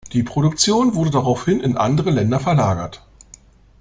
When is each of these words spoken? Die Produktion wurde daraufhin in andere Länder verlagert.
Die 0.13 0.23
Produktion 0.23 0.95
wurde 0.95 1.11
daraufhin 1.11 1.59
in 1.59 1.77
andere 1.77 2.09
Länder 2.09 2.39
verlagert. 2.39 3.05